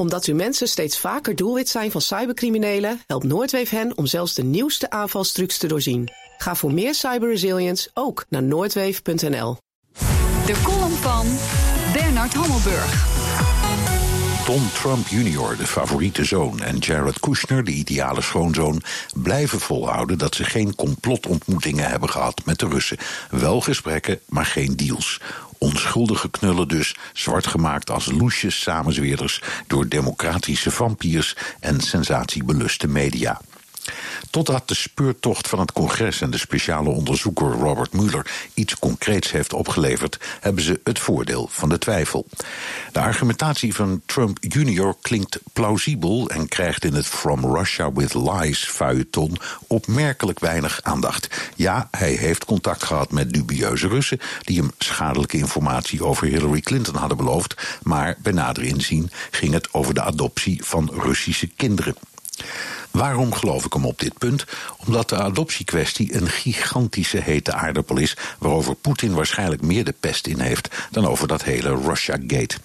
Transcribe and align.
Omdat 0.00 0.24
uw 0.24 0.34
mensen 0.34 0.68
steeds 0.68 0.98
vaker 0.98 1.36
doelwit 1.36 1.68
zijn 1.68 1.90
van 1.90 2.00
cybercriminelen, 2.00 3.00
helpt 3.06 3.24
Noordweef 3.24 3.70
hen 3.70 3.98
om 3.98 4.06
zelfs 4.06 4.34
de 4.34 4.42
nieuwste 4.42 4.90
aanvalstrucs 4.90 5.58
te 5.58 5.66
doorzien. 5.66 6.12
Ga 6.38 6.54
voor 6.54 6.72
meer 6.72 6.94
cyberresilience 6.94 7.90
ook 7.94 8.24
naar 8.28 8.42
noordweef.nl. 8.42 9.56
De 10.46 10.60
column 10.62 10.96
van 10.96 11.26
Bernard 11.92 12.34
Hammelburg. 12.34 13.08
Don 14.46 14.68
Trump 14.72 15.06
Jr., 15.06 15.56
de 15.56 15.66
favoriete 15.66 16.24
zoon, 16.24 16.60
en 16.60 16.78
Jared 16.78 17.20
Kushner, 17.20 17.64
de 17.64 17.72
ideale 17.72 18.22
schoonzoon, 18.22 18.82
blijven 19.14 19.60
volhouden 19.60 20.18
dat 20.18 20.34
ze 20.34 20.44
geen 20.44 20.74
complotontmoetingen 20.74 21.88
hebben 21.88 22.08
gehad 22.08 22.42
met 22.44 22.58
de 22.58 22.68
Russen. 22.68 22.98
Wel 23.30 23.60
gesprekken, 23.60 24.20
maar 24.28 24.46
geen 24.46 24.76
deals. 24.76 25.20
Onschuldige 25.62 26.30
knullen 26.30 26.68
dus, 26.68 26.94
zwart 27.12 27.46
gemaakt 27.46 27.90
als 27.90 28.06
loesjes 28.10 28.62
samenzweerders 28.62 29.42
door 29.66 29.88
democratische 29.88 30.70
vampiers 30.70 31.36
en 31.60 31.80
sensatiebeluste 31.80 32.88
media. 32.88 33.40
Totdat 34.30 34.68
de 34.68 34.74
speurtocht 34.74 35.48
van 35.48 35.58
het 35.58 35.72
congres 35.72 36.20
en 36.20 36.30
de 36.30 36.38
speciale 36.38 36.88
onderzoeker 36.88 37.46
Robert 37.46 37.92
Mueller 37.92 38.50
iets 38.54 38.78
concreets 38.78 39.30
heeft 39.30 39.52
opgeleverd, 39.52 40.18
hebben 40.40 40.62
ze 40.62 40.80
het 40.84 40.98
voordeel 40.98 41.48
van 41.50 41.68
de 41.68 41.78
twijfel. 41.78 42.26
De 42.92 43.00
argumentatie 43.00 43.74
van 43.74 44.02
Trump 44.06 44.38
Jr. 44.40 44.94
klinkt 45.00 45.38
plausibel 45.52 46.28
en 46.28 46.48
krijgt 46.48 46.84
in 46.84 46.94
het 46.94 47.06
From 47.06 47.56
Russia 47.56 47.92
with 47.92 48.14
Lies 48.14 48.64
feuilleton 48.64 49.36
opmerkelijk 49.66 50.38
weinig 50.38 50.80
aandacht. 50.82 51.50
Ja, 51.56 51.88
hij 51.90 52.12
heeft 52.12 52.44
contact 52.44 52.84
gehad 52.84 53.10
met 53.10 53.32
dubieuze 53.32 53.88
Russen 53.88 54.20
die 54.44 54.58
hem 54.58 54.70
schadelijke 54.78 55.36
informatie 55.36 56.04
over 56.04 56.26
Hillary 56.26 56.60
Clinton 56.60 56.94
hadden 56.94 57.16
beloofd, 57.16 57.78
maar 57.82 58.16
bij 58.22 58.32
nader 58.32 58.62
inzien 58.62 59.10
ging 59.30 59.52
het 59.52 59.72
over 59.72 59.94
de 59.94 60.02
adoptie 60.02 60.64
van 60.64 60.90
Russische 60.94 61.46
kinderen. 61.46 61.94
Waarom 62.90 63.34
geloof 63.34 63.64
ik 63.64 63.72
hem 63.72 63.84
op 63.86 63.98
dit 63.98 64.18
punt? 64.18 64.44
Omdat 64.86 65.08
de 65.08 65.16
adoptiekwestie 65.16 66.14
een 66.14 66.28
gigantische 66.28 67.18
hete 67.18 67.52
aardappel 67.52 67.96
is, 67.96 68.16
waarover 68.38 68.74
Poetin 68.74 69.14
waarschijnlijk 69.14 69.62
meer 69.62 69.84
de 69.84 69.94
pest 70.00 70.26
in 70.26 70.40
heeft 70.40 70.68
dan 70.90 71.06
over 71.06 71.28
dat 71.28 71.44
hele 71.44 71.76
Russia-gate. 71.76 72.56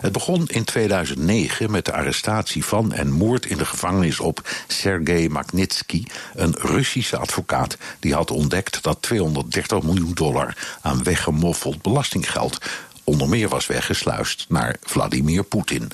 Het 0.00 0.12
begon 0.12 0.46
in 0.46 0.64
2009 0.64 1.70
met 1.70 1.84
de 1.84 1.92
arrestatie 1.92 2.64
van 2.64 2.92
en 2.92 3.10
moord 3.10 3.46
in 3.46 3.56
de 3.56 3.64
gevangenis 3.64 4.20
op 4.20 4.48
Sergei 4.66 5.28
Magnitsky, 5.28 6.04
een 6.34 6.54
Russische 6.58 7.16
advocaat 7.16 7.76
die 8.00 8.14
had 8.14 8.30
ontdekt 8.30 8.82
dat 8.82 9.02
230 9.02 9.82
miljoen 9.82 10.14
dollar 10.14 10.56
aan 10.82 11.02
weggemoffeld 11.02 11.82
belastinggeld 11.82 12.58
onder 13.06 13.28
meer 13.28 13.48
was 13.48 13.66
weggesluist 13.66 14.46
naar 14.48 14.76
Vladimir 14.82 15.44
Poetin. 15.44 15.90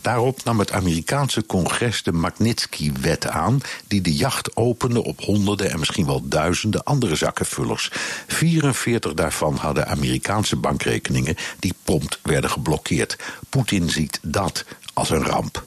Daarop 0.00 0.44
nam 0.44 0.58
het 0.58 0.72
Amerikaanse 0.72 1.46
congres 1.46 2.02
de 2.02 2.12
Magnitsky-wet 2.12 3.26
aan, 3.28 3.60
die 3.86 4.00
de 4.00 4.14
jacht 4.14 4.56
opende 4.56 5.04
op 5.04 5.20
honderden 5.20 5.70
en 5.70 5.78
misschien 5.78 6.06
wel 6.06 6.28
duizenden 6.28 6.84
andere 6.84 7.16
zakkenvullers. 7.16 7.90
44 8.26 9.14
daarvan 9.14 9.54
hadden 9.56 9.88
Amerikaanse 9.88 10.56
bankrekeningen 10.56 11.36
die 11.58 11.74
prompt 11.84 12.18
werden 12.22 12.50
geblokkeerd. 12.50 13.16
Poetin 13.48 13.90
ziet 13.90 14.18
dat 14.22 14.64
als 14.92 15.10
een 15.10 15.24
ramp. 15.24 15.64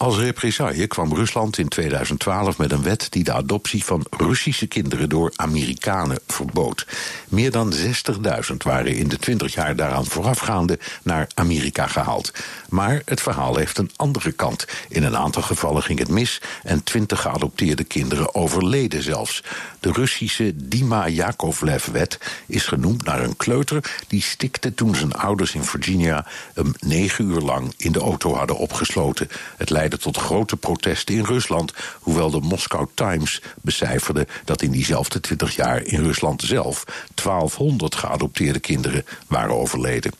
Als 0.00 0.18
represaille 0.18 0.86
kwam 0.86 1.14
Rusland 1.14 1.58
in 1.58 1.68
2012 1.68 2.58
met 2.58 2.72
een 2.72 2.82
wet 2.82 3.06
die 3.10 3.24
de 3.24 3.32
adoptie 3.32 3.84
van 3.84 4.06
Russische 4.10 4.66
kinderen 4.66 5.08
door 5.08 5.32
Amerikanen 5.36 6.18
verbood. 6.26 6.86
Meer 7.28 7.50
dan 7.50 7.72
60.000 7.72 8.56
waren 8.56 8.96
in 8.96 9.08
de 9.08 9.16
20 9.16 9.54
jaar 9.54 9.76
daaraan 9.76 10.06
voorafgaande 10.06 10.78
naar 11.02 11.26
Amerika 11.34 11.86
gehaald. 11.86 12.32
Maar 12.68 13.02
het 13.04 13.20
verhaal 13.20 13.56
heeft 13.56 13.78
een 13.78 13.90
andere 13.96 14.32
kant. 14.32 14.66
In 14.88 15.02
een 15.02 15.16
aantal 15.16 15.42
gevallen 15.42 15.82
ging 15.82 15.98
het 15.98 16.08
mis 16.08 16.40
en 16.62 16.84
20 16.84 17.20
geadopteerde 17.20 17.84
kinderen 17.84 18.34
overleden 18.34 19.02
zelfs. 19.02 19.42
De 19.80 19.92
Russische 19.92 20.52
Dima 20.56 21.08
Yakovlev-wet 21.08 22.18
is 22.46 22.64
genoemd 22.64 23.04
naar 23.04 23.22
een 23.22 23.36
kleuter 23.36 24.02
die 24.08 24.22
stikte 24.22 24.74
toen 24.74 24.94
zijn 24.94 25.12
ouders 25.12 25.54
in 25.54 25.64
Virginia 25.64 26.26
hem 26.54 26.72
negen 26.78 27.24
uur 27.24 27.40
lang 27.40 27.74
in 27.76 27.92
de 27.92 28.00
auto 28.00 28.34
hadden 28.34 28.56
opgesloten. 28.56 29.28
Het 29.56 29.70
tot 29.98 30.16
grote 30.16 30.56
protesten 30.56 31.14
in 31.14 31.24
Rusland, 31.24 31.72
hoewel 32.00 32.30
de 32.30 32.40
Moscow 32.40 32.88
Times 32.94 33.42
becijferde 33.62 34.26
dat 34.44 34.62
in 34.62 34.70
diezelfde 34.70 35.20
20 35.20 35.56
jaar 35.56 35.82
in 35.82 36.02
Rusland 36.02 36.42
zelf 36.42 36.84
1200 37.14 37.94
geadopteerde 37.94 38.60
kinderen 38.60 39.04
waren 39.26 39.56
overleden. 39.56 40.12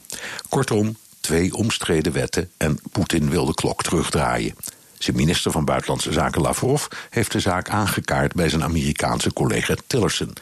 Kortom, 0.48 0.96
twee 1.20 1.54
omstreden 1.54 2.12
wetten 2.12 2.50
en 2.56 2.78
Poetin 2.92 3.30
wil 3.30 3.44
de 3.44 3.54
klok 3.54 3.82
terugdraaien. 3.82 4.54
Zijn 5.02 5.16
minister 5.16 5.50
van 5.50 5.64
Buitenlandse 5.64 6.12
Zaken 6.12 6.40
Lavrov 6.40 6.86
heeft 7.10 7.32
de 7.32 7.40
zaak 7.40 7.68
aangekaart 7.68 8.34
bij 8.34 8.48
zijn 8.48 8.62
Amerikaanse 8.62 9.32
collega 9.32 9.74
Tillerson. 9.86 10.32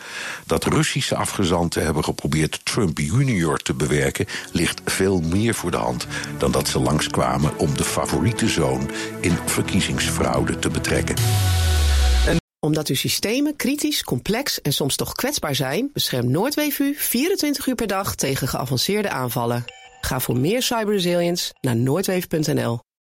Dat 0.47 0.65
Russische 0.65 1.17
afgezanten 1.17 1.85
hebben 1.85 2.05
geprobeerd 2.05 2.61
Trump 2.65 2.99
junior 2.99 3.59
te 3.59 3.75
bewerken, 3.75 4.27
ligt 4.53 4.81
veel 4.85 5.21
meer 5.21 5.55
voor 5.55 5.71
de 5.71 5.77
hand 5.77 6.07
dan 6.39 6.51
dat 6.51 6.69
ze 6.69 6.79
langskwamen 6.79 7.59
om 7.59 7.77
de 7.77 7.85
favoriete 7.85 8.49
zoon 8.49 8.91
in 9.21 9.37
verkiezingsfraude 9.47 10.59
te 10.59 10.69
betrekken 10.69 11.17
omdat 12.61 12.89
uw 12.89 12.95
systemen 12.95 13.57
kritisch, 13.57 14.05
complex 14.05 14.61
en 14.61 14.73
soms 14.73 14.97
toch 14.97 15.13
kwetsbaar 15.13 15.55
zijn, 15.55 15.91
beschermt 15.93 16.59
u 16.79 16.95
24 16.95 17.67
uur 17.67 17.75
per 17.75 17.87
dag 17.87 18.15
tegen 18.15 18.49
geavanceerde 18.49 19.11
aanvallen. 19.11 19.65
Ga 20.01 20.21
voor 20.21 20.39
meer 20.39 20.63
cyberresilience 20.63 21.55
naar 21.61 21.77
noordweef.nl. 21.77 22.79